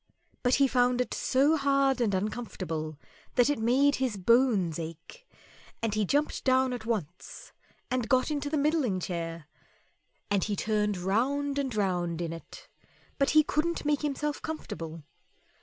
But 0.41 0.55
he 0.55 0.67
found 0.67 0.99
it 0.99 1.13
so 1.13 1.55
hard 1.57 2.01
and 2.01 2.15
uncomfortable 2.15 2.97
that 3.35 3.51
it 3.51 3.59
made 3.59 3.97
his 3.97 4.17
bones 4.17 4.79
ache, 4.79 5.29
and 5.79 5.93
he 5.93 6.05
jumped 6.05 6.43
down 6.43 6.73
at 6.73 6.87
once 6.87 7.51
and 7.91 8.09
got 8.09 8.31
into 8.31 8.49
the 8.49 8.57
middling 8.57 8.99
chair, 8.99 9.45
and 10.31 10.43
he 10.43 10.55
turned 10.55 10.97
round 10.97 11.59
and 11.59 11.75
round 11.75 12.19
in 12.19 12.33
it, 12.33 12.67
but 13.19 13.29
he 13.37 13.43
couldn't 13.43 13.85
make 13.85 14.01
himself 14.01 14.41
comfortable. 14.41 15.03